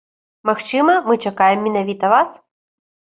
[0.49, 2.31] Магчыма, мы чакаем менавіта вас.